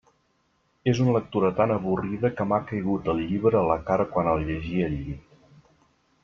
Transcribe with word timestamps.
És 0.93 1.01
una 1.03 1.11
lectura 1.17 1.51
tan 1.59 1.73
avorrida 1.75 2.31
que 2.39 2.47
m'ha 2.53 2.59
caigut 2.71 3.11
el 3.15 3.21
llibre 3.27 3.61
a 3.61 3.65
la 3.73 3.77
cara 3.91 4.09
quan 4.17 4.31
el 4.33 4.43
llegia 4.49 4.89
al 4.91 4.97
llit. 5.05 5.39